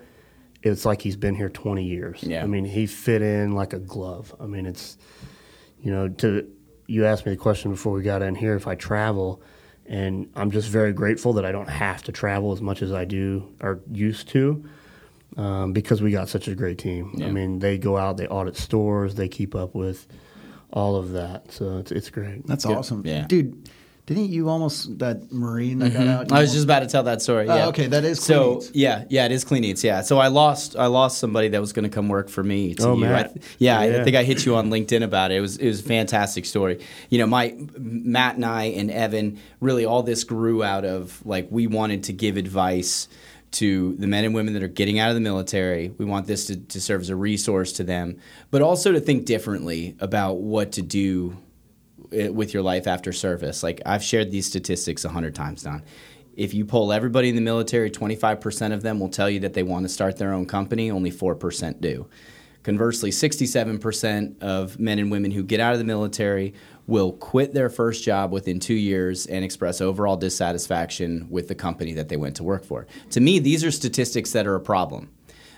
[0.63, 2.23] it's like he's been here 20 years.
[2.23, 2.43] Yeah.
[2.43, 4.33] I mean, he fit in like a glove.
[4.39, 4.97] I mean, it's
[5.81, 6.49] you know, to
[6.87, 9.41] you asked me the question before we got in here if I travel,
[9.85, 13.05] and I'm just very grateful that I don't have to travel as much as I
[13.05, 14.63] do or used to.
[15.35, 17.11] Um, because we got such a great team.
[17.15, 17.25] Yeah.
[17.25, 20.05] I mean, they go out, they audit stores, they keep up with
[20.71, 21.51] all of that.
[21.51, 22.45] So it's it's great.
[22.45, 22.75] That's Yeah.
[22.77, 23.25] awesome, Yeah.
[23.27, 23.67] dude.
[24.05, 26.09] Didn't you almost that Marine that got mm-hmm.
[26.09, 26.31] out?
[26.33, 27.47] I was just about to tell that story.
[27.47, 27.67] Oh, yeah.
[27.67, 28.57] okay, that is Clean so.
[28.57, 28.71] Eats.
[28.73, 29.81] Yeah, yeah, it is clean eats.
[29.81, 30.01] Yeah.
[30.01, 32.73] So I lost, I lost somebody that was going to come work for me.
[32.75, 33.01] To Oh, you.
[33.01, 33.27] Matt.
[33.27, 35.37] I th- yeah, I think I hit you on LinkedIn about it.
[35.37, 36.83] It was, it was a fantastic story.
[37.09, 41.47] You know, my Matt and I and Evan really all this grew out of like
[41.49, 43.07] we wanted to give advice
[43.51, 45.93] to the men and women that are getting out of the military.
[45.97, 48.17] We want this to, to serve as a resource to them,
[48.51, 51.42] but also to think differently about what to do it-
[52.33, 53.63] with your life after service.
[53.63, 55.83] Like I've shared these statistics a hundred times, Don.
[56.35, 59.63] If you poll everybody in the military, 25% of them will tell you that they
[59.63, 60.89] want to start their own company.
[60.89, 62.07] Only 4% do.
[62.63, 66.53] Conversely, 67% of men and women who get out of the military
[66.87, 71.93] will quit their first job within two years and express overall dissatisfaction with the company
[71.93, 72.87] that they went to work for.
[73.11, 75.09] To me, these are statistics that are a problem.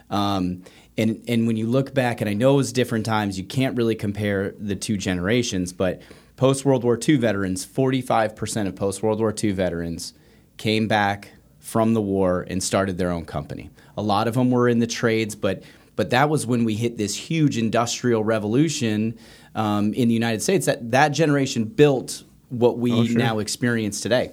[0.09, 0.63] Um,
[0.97, 3.77] and, and when you look back, and I know it was different times, you can't
[3.77, 6.01] really compare the two generations, but
[6.35, 10.13] post World War II veterans, 45% of post World War II veterans
[10.57, 13.69] came back from the war and started their own company.
[13.97, 15.63] A lot of them were in the trades, but
[15.95, 19.17] but that was when we hit this huge industrial revolution
[19.55, 20.65] um, in the United States.
[20.65, 23.17] That that generation built what we Oh, sure.
[23.17, 24.31] now experience today.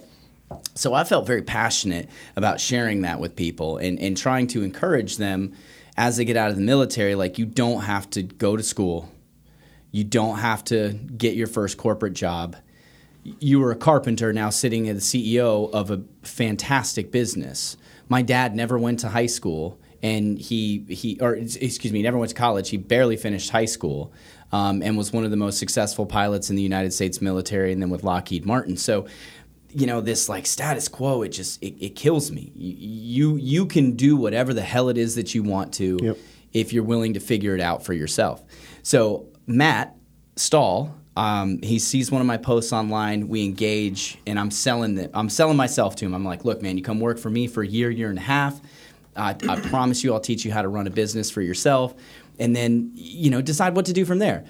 [0.75, 5.17] So I felt very passionate about sharing that with people and, and trying to encourage
[5.17, 5.53] them
[5.97, 7.15] as they get out of the military.
[7.15, 9.09] Like, you don't have to go to school,
[9.93, 12.57] you don't have to get your first corporate job.
[13.23, 17.77] You were a carpenter now sitting as the CEO of a fantastic business.
[18.09, 22.29] My dad never went to high school and he, he or excuse me, never went
[22.29, 22.69] to college.
[22.71, 24.11] He barely finished high school
[24.51, 27.79] um, and was one of the most successful pilots in the United States military and
[27.79, 28.75] then with Lockheed Martin.
[28.75, 29.05] So
[29.69, 33.93] you know this like status quo it just it, it kills me you you can
[33.95, 36.17] do whatever the hell it is that you want to Yep.
[36.53, 38.43] if you're willing to figure it out for yourself
[38.83, 39.95] so matt
[40.35, 43.27] stahl Um, he sees one of my posts online.
[43.27, 46.15] We engage, and I'm selling the, I'm selling myself to him.
[46.15, 48.21] I'm like, look, man, you come work for me for a year, year and a
[48.21, 48.59] half.
[49.15, 51.93] I, I promise you, I'll teach you how to run a business for yourself,
[52.39, 54.43] and then you know decide what to do from there.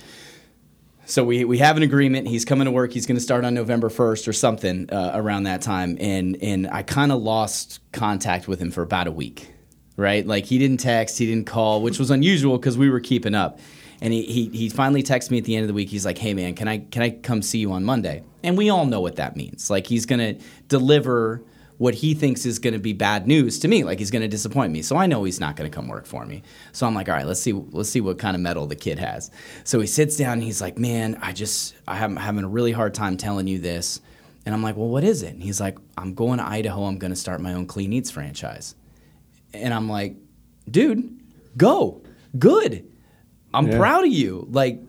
[1.06, 2.30] So we, we have an agreement.
[2.30, 2.94] He's coming to work.
[2.94, 5.98] He's going to start on November first or something uh, around that time.
[6.00, 9.52] And and I kind of lost contact with him for about a week,
[9.98, 10.26] right?
[10.26, 13.60] Like he didn't text, he didn't call, which was unusual because we were keeping up.
[14.02, 15.90] And he, he he finally texts me at the end of the week.
[15.90, 18.70] He's like, "Hey man, can I can I come see you on Monday?" And we
[18.70, 19.70] all know what that means.
[19.70, 21.44] Like he's going to deliver
[21.78, 23.84] what he thinks is going to be bad news to me.
[23.84, 24.82] Like he's going to disappoint me.
[24.82, 26.44] So i know he's not going to come work for me.
[26.72, 29.00] So i'm like all right let's see let's see what kind of metal the kid
[29.00, 29.32] has.
[29.64, 32.94] So he sits down and he's like man i just i'm having a really hard
[32.94, 34.02] time telling you this.
[34.46, 35.34] And i'm like well what is it?
[35.34, 36.84] And he's like i'm going to idaho.
[36.84, 38.76] I'm going to start my own clean eats franchise.
[39.54, 40.16] And i'm like
[40.70, 41.20] dude
[41.58, 42.02] go.
[42.38, 42.88] Good
[43.54, 43.78] i'm Yeah.
[43.78, 44.80] proud of you like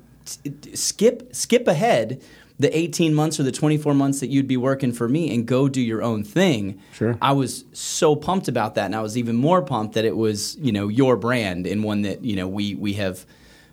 [0.74, 2.22] skip skip ahead
[2.58, 5.68] the 18 months or the 24 months that you'd be working for me and go
[5.68, 7.18] do your own thing Sure.
[7.20, 10.56] I was so pumped about that, and I was even more pumped that it was
[10.60, 13.26] you know your brand and one that you know we we have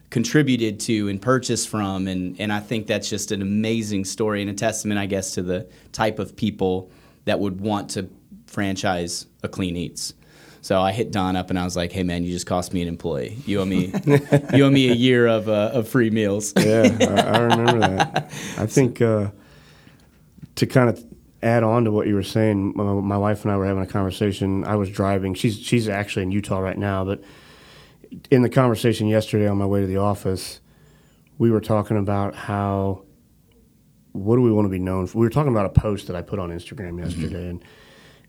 [0.09, 4.49] contributed to and purchased from, and and I think that's just an amazing story and
[4.49, 6.89] a testament, I guess, to the type of people
[7.25, 8.09] that would want to
[8.47, 10.13] franchise a Clean Eats.
[10.61, 12.81] So I hit Don up and I was like, "Hey man, you just cost me
[12.81, 13.37] an employee.
[13.45, 13.91] You owe me,
[14.53, 18.31] you owe me a year of uh, of free meals." yeah, I, I remember that.
[18.57, 19.31] I think uh,
[20.55, 21.03] to kind of
[21.41, 23.87] add on to what you were saying, my, my wife and I were having a
[23.87, 24.63] conversation.
[24.63, 25.33] I was driving.
[25.33, 27.23] She's she's actually in Utah right now, but
[28.29, 30.61] in the conversation yesterday on my way to the office,
[31.37, 33.03] we were talking about how
[34.11, 35.17] what do we want to be known for?
[35.19, 37.63] We were talking about a post that I put on Instagram yesterday, and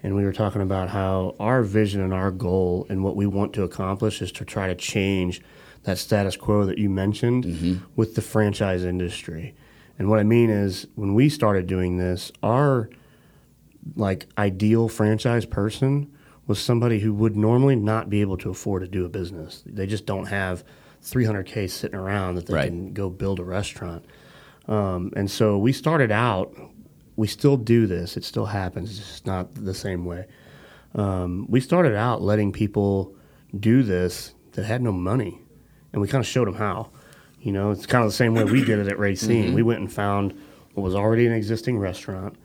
[0.03, 3.53] and we were talking about how our vision and our goal and what we want
[3.55, 5.41] to accomplish is to try to change
[5.85, 9.55] that status quo that you mentioned with the franchise industry.
[9.99, 12.89] And what I mean is, when we started doing this, our
[13.97, 16.11] like ideal franchise person
[16.47, 19.63] was somebody who would normally not be able to afford to do a business.
[19.67, 20.65] They just don't have
[21.03, 22.69] 300k sitting around that they Right.
[22.69, 24.05] can go build a restaurant.
[24.69, 26.55] Um, and so we started out.
[27.17, 28.17] We still do this.
[28.17, 28.91] It still happens.
[28.99, 30.27] It's just not the same way.
[30.95, 33.15] Um, we started out letting people
[33.59, 35.41] do this that had no money,
[35.93, 36.91] and we kind of showed them how.
[37.41, 39.53] You know, it's kind of the same way we did it at Racine.
[39.55, 40.33] We went and found
[40.75, 42.37] what was already an existing restaurant.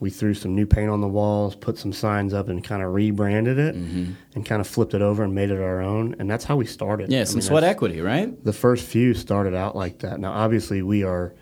[0.00, 2.92] We threw some new paint on the walls, put some signs up, and kind of
[2.94, 6.16] rebranded it, and kind of flipped it over and made it our own.
[6.18, 7.12] And that's how we started.
[7.12, 8.42] Yeah, I some mean, sweat equity, right?
[8.44, 10.18] the first few started out like that.
[10.18, 11.34] Now, obviously, we are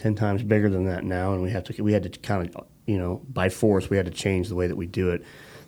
[0.00, 2.64] ten times bigger than that now, and we have to we had to kind of
[2.86, 5.22] you know by force we had to change the way that we do it.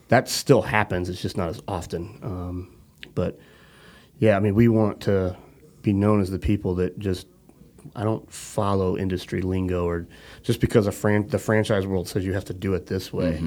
[0.08, 1.08] That still happens.
[1.08, 2.18] It's just not as often.
[2.22, 2.76] Um,
[3.14, 3.38] but
[4.18, 5.36] yeah, I mean, we want to
[5.82, 7.26] be known as the people that just.
[7.96, 10.06] I don't follow industry lingo, or
[10.44, 13.42] just because a fran- the franchise world says you have to do it this way.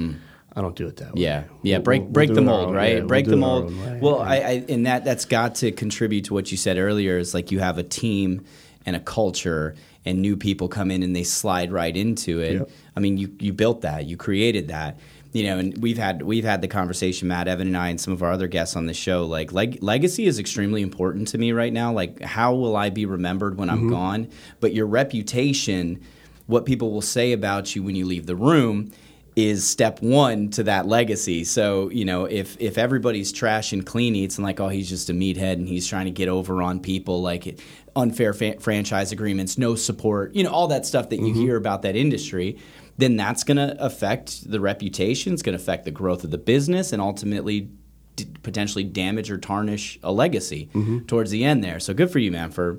[0.54, 1.22] I don't do it that way.
[1.22, 1.22] Mm-hmm.
[1.22, 1.76] Yeah, yeah.
[1.78, 2.92] We'll- break we'll- break we'll the do it our mold, own- right?
[2.92, 3.72] yeah, we'll break do the mold.
[4.02, 7.16] Well, I, I and that that's got to contribute to what you said earlier.
[7.18, 8.44] Is like you have a team
[8.84, 9.74] and a culture,
[10.06, 12.52] and new people come in and they slide right into it.
[12.54, 12.70] Yep.
[12.96, 14.98] I mean, you you built that, you created that.
[15.32, 18.14] You know, and we've had we've had the conversation, Matt, Evan, and I, and some
[18.14, 19.26] of our other guests on the show.
[19.26, 21.92] Like, leg- legacy is extremely important to me right now.
[21.92, 23.90] Like, how will I be remembered when I'm mm-hmm.
[23.90, 24.28] gone?
[24.60, 26.00] But your reputation,
[26.46, 28.92] what people will say about you when you leave the room,
[29.34, 31.44] is step one to that legacy.
[31.44, 35.10] So you know, if if everybody's trash and clean eats and like, oh, he's just
[35.10, 37.60] a meathead and he's trying to get over on people, like
[37.96, 41.40] unfair fa- franchise agreements, no support, you know, all that stuff that you mm-hmm.
[41.40, 42.58] hear about that industry,
[42.98, 45.32] then that's going to affect the reputation.
[45.32, 47.60] It's going to affect the growth of the business, and ultimately.
[47.62, 51.00] d- Potentially damage or tarnish a legacy mm-hmm.
[51.06, 51.80] towards the end there.
[51.80, 52.78] So good for you, man, for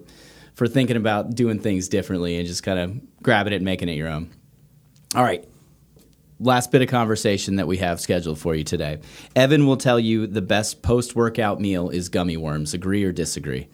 [0.55, 3.97] for thinking about doing things differently and just kind of grabbing it and making it
[3.97, 4.31] your own.
[5.13, 5.45] All right,
[6.39, 8.97] last bit of conversation that we have scheduled for you today.
[9.35, 12.73] Evan will tell you the best post workout meal is gummy worms.
[12.73, 13.67] Agree or disagree?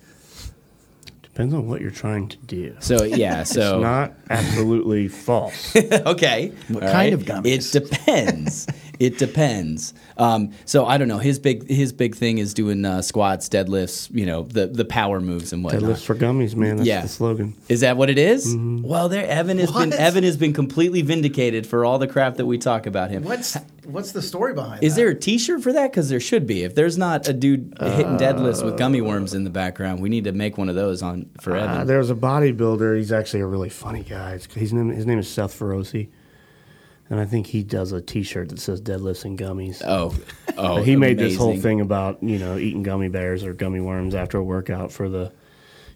[1.34, 2.76] Depends on what you're trying to do.
[2.80, 5.76] So yeah, It's so not absolutely false.
[5.76, 6.52] okay.
[6.68, 7.76] What All kind of gummies?
[7.76, 8.68] It depends.
[9.04, 9.94] it depends.
[10.18, 11.18] Um, so I don't know.
[11.18, 14.10] His big his big thing is doing uh, squats, deadlifts.
[14.16, 15.84] You know the the power moves and whatnot.
[15.84, 16.78] Deadlifts for gummies, man.
[16.78, 17.02] That's Yeah.
[17.02, 17.56] the slogan.
[17.70, 18.48] Is that what it is?
[18.56, 18.84] Mm-hmm.
[18.84, 22.46] Well, there Evan has been Evan has been completely vindicated for all the crap that
[22.46, 23.24] we talk about him.
[23.24, 24.84] What's what's the story behind?
[24.84, 25.02] Is that?
[25.02, 25.92] there a T-shirt for that?
[25.92, 26.64] Because there should be.
[26.64, 30.24] If there's not a dude hitting deadlifts with gummy worms in the background, we need
[30.24, 31.82] to make one of those on for Evan.
[31.82, 32.98] Uh, there's a bodybuilder.
[32.98, 34.38] He's actually a really funny guy.
[34.56, 36.08] His, name, his name is Seth Feroce.
[37.10, 40.16] And I think he does a T-shirt that says "Deadlifts and Gummies." oh,
[40.58, 44.16] oh, he made this whole thing about you know eating gummy bears or gummy worms
[44.16, 45.32] after a workout for the,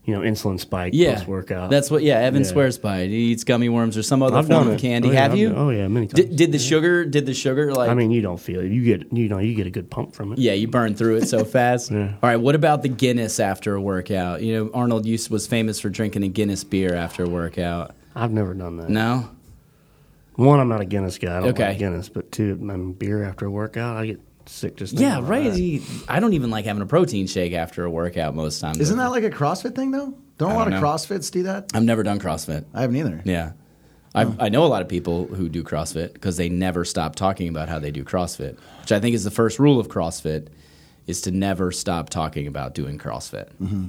[0.03, 1.69] you know, insulin spike Yeah, post workout.
[1.69, 2.03] That's what.
[2.03, 2.47] Yeah, Evan Yeah.
[2.49, 3.09] swears by it.
[3.09, 5.07] He eats gummy worms or some other I've form of candy.
[5.09, 5.49] Oh, yeah, Have I've you?
[5.49, 6.25] done- oh, yeah, many times.
[6.27, 7.05] Did, did the sugar?
[7.05, 7.89] Did the sugar like?
[7.89, 8.69] I mean, you don't feel it.
[8.71, 10.39] You get you know you get a good pump from it.
[10.39, 11.89] Yeah, you burn through it so fast.
[11.97, 12.13] Yeah.
[12.21, 14.43] All right, what about the Guinness after a workout?
[14.43, 17.95] You know, Arnold used was famous for drinking a Guinness beer after a workout.
[18.15, 18.89] I've never done that.
[18.89, 19.29] No,
[20.37, 21.35] One, I'm not a Guinness guy.
[21.37, 21.67] I don't Okay.
[21.69, 22.09] like Guinness.
[22.09, 24.93] But two, I mean, beer after a workout, I get sick just.
[24.93, 25.51] yeah, right.
[25.51, 26.03] that.
[26.07, 28.79] I don't even like having a protein shake after a workout most times.
[28.79, 30.13] Isn't that like a CrossFit thing though?
[30.37, 30.87] Don't a I lot don't of know.
[30.87, 31.71] CrossFits do that?
[31.73, 32.65] I've never done CrossFit.
[32.73, 33.21] I haven't either.
[33.25, 33.51] Yeah.
[34.15, 34.45] I've, oh.
[34.45, 37.67] I know a lot of people who do CrossFit because they never stop talking about
[37.69, 40.47] how they do CrossFit, which I think is the first rule of CrossFit,
[41.07, 43.49] is to never stop talking about doing CrossFit.
[43.61, 43.87] Mm-hmm.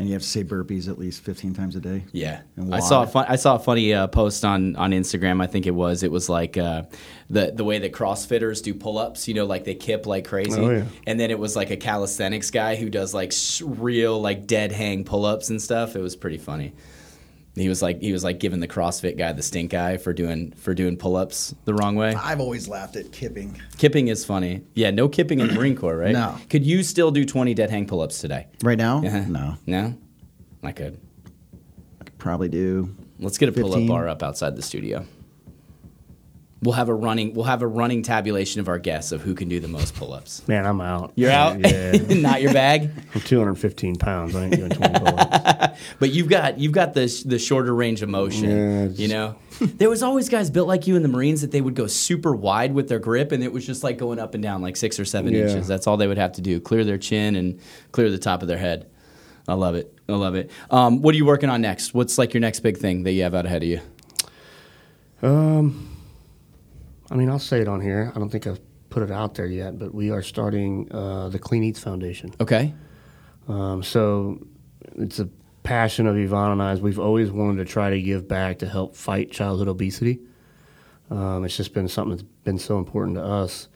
[0.00, 2.06] And you have to say burpees at least 15 times a day.
[2.10, 5.42] Yeah, And I saw a fun, I saw a funny uh, post on on Instagram.
[5.42, 6.84] I think it was it was like uh,
[7.28, 9.28] the the way that CrossFitters do pull ups.
[9.28, 10.58] You know, like they kip like crazy.
[10.58, 10.84] Oh, yeah.
[11.06, 14.72] And then it was like a calisthenics guy who does like sh- real like dead
[14.72, 15.94] hang pull ups and stuff.
[15.94, 16.72] It was pretty funny.
[17.56, 20.52] He was like he was like giving the CrossFit guy the stink eye for doing
[20.52, 22.14] for doing pull ups the wrong way.
[22.14, 23.60] I've always laughed at kipping.
[23.76, 24.62] Kipping is funny.
[24.74, 26.12] Yeah, no kipping in the Marine Corps, right?
[26.12, 26.38] No.
[26.48, 28.46] Could you still do twenty dead hang pull ups today?
[28.62, 29.02] Right now?
[29.02, 29.26] Yeah.
[29.28, 29.56] No.
[29.66, 29.94] No.
[30.62, 31.00] I could.
[32.00, 32.94] I could probably do.
[33.18, 35.04] Let's get a pull-up bar up outside the studio.
[36.62, 39.48] We'll have a running we'll have a running tabulation of our guests of who can
[39.48, 40.46] do the most pull-ups.
[40.46, 41.12] Man, I'm out.
[41.14, 41.58] You're out?
[41.58, 42.90] Yeah, Not your bag?
[43.14, 44.36] I'm 215 pounds.
[44.36, 45.80] I ain't doing 20 pull-ups.
[45.98, 49.36] But you've got you've got the the shorter range of motion, Yeah, it's- you know.
[49.60, 52.34] there was always guys built like you in the Marines that they would go super
[52.36, 55.00] wide with their grip and it was just like going up and down like 6
[55.00, 55.42] or 7 Yeah.
[55.46, 55.66] inches.
[55.66, 56.60] That's all they would have to do.
[56.60, 57.58] Clear their chin and
[57.92, 58.86] clear the top of their head.
[59.48, 59.92] I love it.
[60.08, 60.50] I love it.
[60.70, 61.94] Um, what are you working on next?
[61.94, 63.80] What's like your next big thing that you have out ahead of you?
[65.22, 65.89] Um,
[67.10, 68.12] I mean, I'll say it on here.
[68.14, 71.38] I don't think I've put it out there yet, but we are starting uh, the
[71.38, 72.32] Clean Eats Foundation.
[72.40, 72.74] Okay.
[73.48, 74.46] Um, so
[74.96, 75.28] it's a
[75.62, 76.80] passion of Yvonne and I's.
[76.80, 80.20] We've always wanted to try to give back to help fight childhood obesity.
[81.10, 83.68] Um, it's just been something that's been so important to us.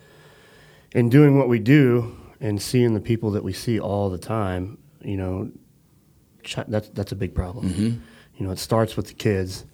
[0.92, 4.78] In doing what we do and seeing the people that we see all the time,
[5.02, 5.50] you know,
[6.44, 7.68] chi- that's that's a big problem.
[8.36, 9.64] You know, it starts with the kids,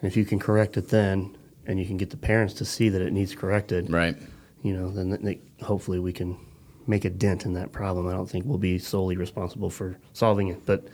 [0.00, 2.88] and if you can correct it then, and you can get the parents to see
[2.88, 4.16] that it needs corrected, Right.
[4.62, 6.36] you know, then they, hopefully we can
[6.86, 8.06] make a dent in that problem.
[8.08, 10.84] I don't think we'll be solely responsible for solving it, but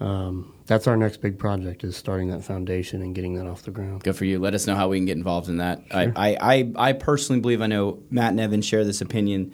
[0.00, 3.70] um, that's our next big project is starting that foundation and getting that off the
[3.70, 4.02] ground.
[4.02, 4.38] Good for you.
[4.38, 5.82] Let us know how we can get involved in that.
[5.92, 9.52] I, I, I, I personally believe I know Matt and Evan share this opinion.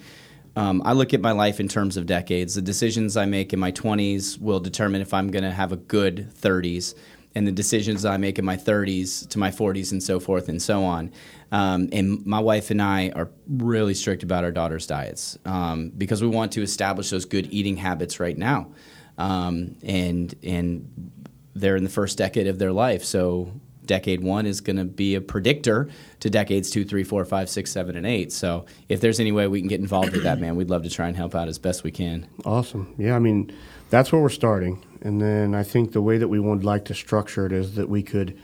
[0.56, 2.54] Um, I look at my life in terms of decades.
[2.54, 5.76] The decisions I make in my 20s will determine if I'm going to have a
[5.76, 6.94] good 30s,
[7.34, 10.60] and the decisions I make in my 30s to my 40s and so forth and
[10.60, 11.12] so on.
[11.52, 16.22] Um, and my wife and I are really strict about our daughters' diets um, because
[16.22, 18.72] we want to establish those good eating habits right now.
[19.18, 21.12] Um, and and
[21.54, 23.04] they're in the first decade of their life.
[23.04, 23.52] So
[23.90, 25.88] decade one is going to be a predictor
[26.20, 28.32] to decades two, three, four, five, six, seven, and eight.
[28.32, 30.90] So if there's any way we can get involved with that, man, we'd love to
[30.90, 32.28] try and help out as best we can.
[32.44, 32.94] Awesome.
[32.98, 33.50] Yeah, I mean,
[33.90, 34.86] that's where we're starting.
[35.02, 37.88] And then I think the way that we would like to structure it is that
[37.88, 38.38] we could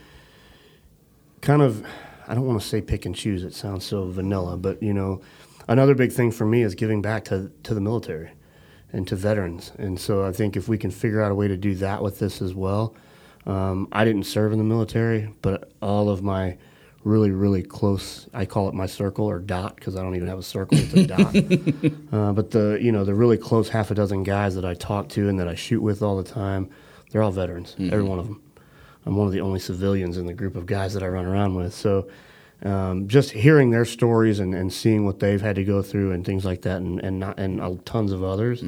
[1.42, 1.86] kind of,
[2.26, 5.20] I don't want to say pick and choose, it sounds so vanilla, but you know,
[5.68, 8.32] another big thing for me is giving back to, to the military
[8.92, 9.70] and to veterans.
[9.78, 12.18] And so I think if we can figure out a way to do that with
[12.18, 12.96] this as well,
[13.46, 16.56] um, I didn't serve in the military, but all of my
[17.04, 20.38] really, really close, I call it my circle or dot because I don't even have
[20.40, 21.06] a circle, it's a
[22.12, 22.12] dot.
[22.12, 25.08] Uh, but the you know the really close half a dozen guys that I talk
[25.10, 26.68] to and that I shoot with all the time,
[27.12, 28.42] they're all veterans, every one of them.
[29.04, 31.54] I'm one of the only civilians in the group of guys that I run around
[31.54, 31.72] with.
[31.72, 32.08] So
[32.64, 36.24] um, just hearing their stories and, and seeing what they've had to go through and
[36.24, 38.62] things like that, and and, not, and uh, tons of others,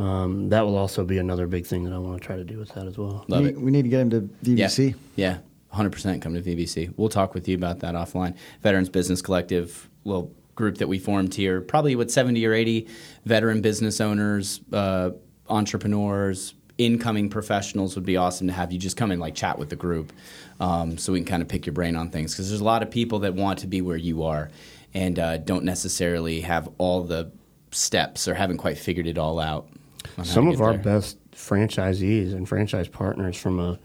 [0.00, 2.58] um, that will also be another big thing that I want to try to do
[2.58, 3.24] with that as well.
[3.28, 3.60] Love we, it.
[3.60, 4.94] we need to get him to VBC.
[5.16, 5.36] Yeah.
[5.36, 5.38] Yeah.
[5.76, 6.94] 100% come to VBC.
[6.96, 8.34] We'll talk with you about that offline.
[8.62, 12.88] Veterans Business Collective, little group that we formed here, probably with 70 or 80
[13.24, 15.10] veteran business owners, uh,
[15.48, 19.68] entrepreneurs, incoming professionals would be awesome to have you just come and like chat with
[19.68, 20.14] the group
[20.60, 22.82] um, so we can kind of pick your brain on things because there's a lot
[22.82, 24.50] of people that want to be where you are
[24.94, 27.30] and uh, don't necessarily have all the
[27.70, 29.68] steps or haven't quite figured it all out.
[30.04, 30.82] On how Some of our there.
[30.82, 33.78] best franchisees and franchise partners from a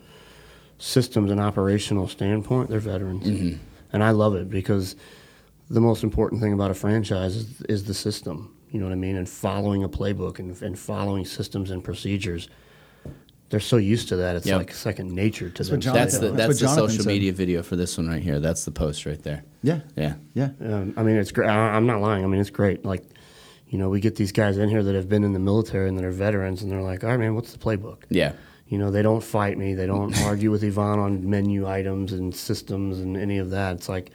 [0.77, 3.25] systems and operational standpoint, they're veterans.
[3.25, 3.57] Mm-hmm.
[3.93, 4.95] And I love it because
[5.69, 8.55] the most important thing about a franchise is, is the system.
[8.71, 9.15] You know what I mean?
[9.15, 12.49] And following a playbook and, and following systems and procedures.
[13.49, 14.57] They're so used to that; it's Yep.
[14.57, 15.73] like second nature to them.
[15.73, 17.05] what John- That's the That's that's the social said.
[17.05, 18.39] media video for this one right here.
[18.39, 19.43] That's the post right there.
[19.61, 19.81] Yeah.
[19.95, 20.15] Yeah.
[20.33, 20.49] Yeah.
[20.61, 21.47] Um, I mean, it's great.
[21.47, 22.23] I, I'm not lying.
[22.25, 22.83] I mean, it's great.
[22.83, 23.03] Like,
[23.75, 25.97] you know, we get these guys in here that have been in the military and
[25.97, 28.03] that are veterans, and they're like, all right, man, what's the playbook?
[28.09, 28.31] Yeah.
[28.69, 29.73] You know, they don't fight me.
[29.73, 33.75] They don't argue with Yvonne on menu items and systems and any of that.
[33.75, 34.11] It's like,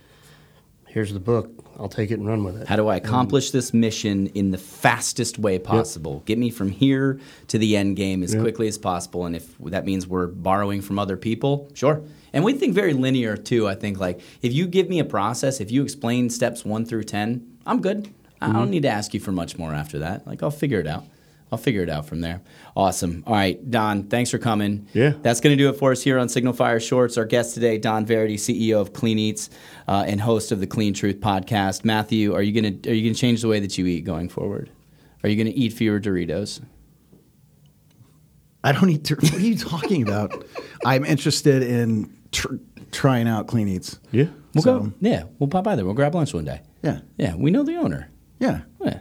[0.86, 1.50] here's the book.
[1.78, 2.68] I'll take it and run with it.
[2.68, 6.22] How do I accomplish this mission in the fastest way possible?
[6.24, 8.42] Get me from here to the end game as Yep.
[8.42, 9.26] quickly as possible.
[9.26, 12.00] And if that means we're borrowing from other people, sure.
[12.32, 13.68] And we think very linear too.
[13.68, 17.04] I think like if you give me a process, if you explain steps one through
[17.04, 18.08] ten, I'm good.
[18.40, 18.56] I Mm-hmm.
[18.58, 20.26] don't need to ask you for much more after that.
[20.26, 21.04] Like I'll figure it out.
[21.52, 22.40] I'll figure it out from there.
[22.76, 23.24] Awesome.
[23.26, 24.86] All right, Don, thanks for coming.
[24.92, 25.14] Yeah.
[25.20, 27.18] That's going to do it for us here on Signal Fire Shorts.
[27.18, 29.50] Our guest today, Don Verity, CEO of Clean Eats
[29.88, 31.84] uh, and host of the Clean Truth podcast.
[31.84, 34.04] Matthew, are you going to are you going to change the way that you eat
[34.04, 34.70] going forward?
[35.24, 36.60] Are you going to eat fewer Doritos?
[38.62, 39.14] I don't need to.
[39.16, 40.44] What are you talking about?
[40.84, 42.56] I'm interested in tr-
[42.92, 43.98] trying out Clean Eats.
[44.12, 44.26] Yeah.
[44.54, 44.92] We'll So- go.
[45.00, 45.84] Yeah, we'll pop by there.
[45.84, 46.60] We'll grab lunch one day.
[46.82, 48.09] Yeah, Yeah, we know the owner.
[48.40, 48.98] Yeah, Yeah,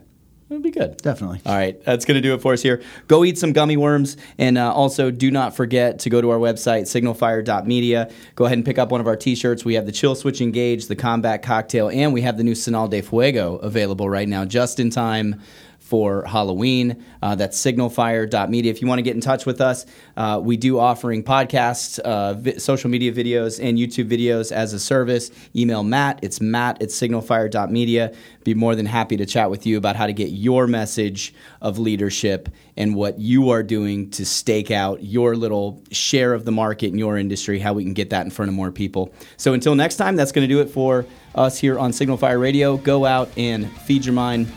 [0.50, 0.98] it'll be good.
[0.98, 1.42] definitely.
[1.46, 2.82] All right, that's going to do it for us here.
[3.08, 4.18] Go eat some gummy worms.
[4.38, 8.12] And uh, also, do not forget to go to our website, signalfire.media.
[8.36, 9.64] Go ahead and pick up one of our t shirts.
[9.66, 12.90] We have the Chill Switch Engage, the Combat Cocktail, and we have the new Sinal
[12.90, 15.42] de Fuego available right now, just in time
[15.90, 17.04] for Halloween.
[17.24, 18.72] Uh, that's signalfire.media.
[18.72, 22.36] If you want to get in touch with us, uh, we do offering podcasts, uh,
[22.36, 25.32] vi- social media videos, and YouTube videos as a service.
[25.56, 26.20] Email Matt.
[26.22, 28.14] It's matt at signalfire.media.
[28.44, 31.80] Be more than happy to chat with you about how to get your message of
[31.80, 36.88] leadership and what you are doing to stake out your little share of the market
[36.88, 39.12] in your industry, how we can get that in front of more people.
[39.38, 42.38] So until next time, that's going to do it for us here on Signal Fire
[42.38, 42.78] Radio.
[42.78, 44.48] Go out and feed your mind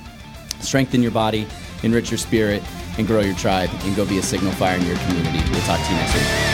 [0.62, 1.46] strengthen your body,
[1.82, 2.62] enrich your spirit,
[2.98, 5.38] and grow your tribe, and go be a signal fire in your community.
[5.50, 6.52] We'll talk to you next week.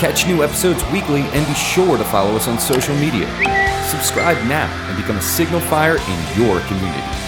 [0.00, 3.28] Catch new episodes weekly and be sure to follow us on social media.
[3.90, 7.19] Subscribe now and become a signal fire in your community.